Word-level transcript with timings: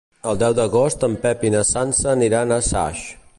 El 0.29 0.37
deu 0.43 0.55
d'agost 0.59 1.05
en 1.07 1.17
Pep 1.27 1.45
i 1.49 1.51
na 1.57 1.61
Sança 1.73 2.11
aniran 2.15 2.55
a 2.57 2.59
Saix. 2.71 3.05